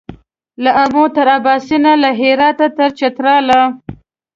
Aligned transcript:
له 0.63 0.71
آمو 0.83 1.03
تر 1.15 1.27
اباسینه 1.37 1.91
له 2.03 2.09
هراته 2.19 2.67
تر 2.77 2.89
چتراله 2.99 3.61